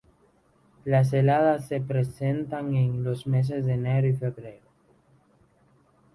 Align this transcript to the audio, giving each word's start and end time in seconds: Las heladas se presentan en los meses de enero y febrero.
Las 0.83 1.13
heladas 1.13 1.67
se 1.67 1.79
presentan 1.79 2.73
en 2.73 3.03
los 3.03 3.27
meses 3.27 3.67
de 3.67 3.73
enero 3.75 4.07
y 4.07 4.13
febrero. 4.13 4.65